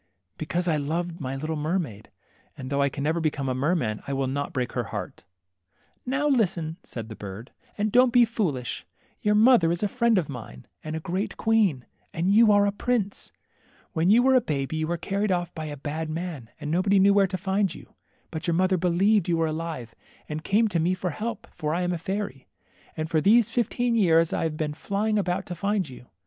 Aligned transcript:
Because 0.39 0.67
I 0.67 0.77
love 0.77 1.19
my 1.21 1.35
little 1.35 1.55
mermaid, 1.55 2.09
and 2.57 2.71
though 2.71 2.81
I 2.81 2.89
can 2.89 3.03
never 3.03 3.19
be 3.19 3.29
a 3.37 3.43
merman, 3.53 4.01
I 4.07 4.13
will 4.13 4.25
not 4.25 4.51
break 4.51 4.71
her 4.71 4.85
heart." 4.85 5.17
THE 5.17 5.21
MERMAID^ 5.21 6.11
13 6.11 6.11
Now 6.11 6.27
listen," 6.39 6.77
said 6.81 7.07
the 7.09 7.15
bird, 7.15 7.51
and 7.77 7.91
don't 7.91 8.11
be 8.11 8.25
foolish. 8.25 8.87
Your 9.21 9.35
mother 9.35 9.71
is 9.71 9.83
a 9.83 9.87
friend 9.87 10.17
of 10.17 10.27
mine, 10.27 10.65
and 10.83 10.95
a 10.95 10.99
great 10.99 11.37
queen; 11.37 11.85
and 12.15 12.33
you 12.33 12.51
are 12.51 12.65
a 12.65 12.71
prince. 12.71 13.31
When 13.93 14.09
you 14.09 14.23
were 14.23 14.33
a 14.33 14.41
baby 14.41 14.77
you 14.77 14.87
were 14.87 14.97
carried 14.97 15.31
off 15.31 15.53
by 15.53 15.65
a 15.65 15.77
bad 15.77 16.09
man, 16.09 16.49
and 16.59 16.71
nobody 16.71 16.97
knew 16.99 17.13
where 17.13 17.27
to 17.27 17.37
find 17.37 17.71
you. 17.75 17.93
But 18.31 18.47
your 18.47 18.55
mother 18.55 18.77
believed 18.77 19.27
you^ 19.27 19.35
were 19.35 19.45
alive, 19.45 19.93
and 20.27 20.43
came 20.43 20.67
to 20.69 20.79
me 20.79 20.95
for 20.95 21.11
help, 21.11 21.45
for 21.53 21.75
I 21.75 21.83
am 21.83 21.93
a 21.93 21.99
fairy. 21.99 22.47
And 22.97 23.07
for 23.07 23.21
these 23.21 23.51
fifteen 23.51 23.93
years 23.93 24.33
I 24.33 24.45
have 24.45 24.57
been 24.57 24.73
flying 24.73 25.19
about 25.19 25.45
to 25.45 25.53
find 25.53 25.87
you. 25.87 26.07